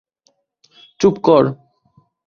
চুপ 0.99 1.15
কর। 1.23 1.43